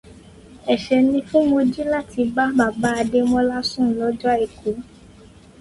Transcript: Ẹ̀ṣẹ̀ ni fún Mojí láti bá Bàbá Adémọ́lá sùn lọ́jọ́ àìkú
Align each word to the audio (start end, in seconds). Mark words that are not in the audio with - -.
Ẹ̀ṣẹ̀ 0.73 1.01
ni 1.09 1.19
fún 1.27 1.43
Mojí 1.49 1.83
láti 1.93 2.21
bá 2.35 2.43
Bàbá 2.57 2.89
Adémọ́lá 3.01 3.59
sùn 3.69 3.87
lọ́jọ́ 3.99 4.29
àìkú 4.35 4.69